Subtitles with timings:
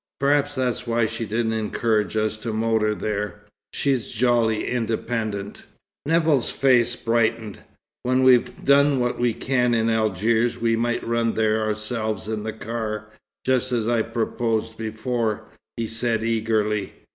[0.19, 3.45] Perhaps that's why she didn't encourage us to motor there.
[3.71, 5.63] She's jolly independent."
[6.07, 7.59] Nevill's face brightened.
[8.01, 12.51] "When we've done what we can in Algiers, we might run there ourselves in the
[12.51, 13.11] car,
[13.45, 15.43] just as I proposed before,"
[15.77, 16.93] he said eagerly.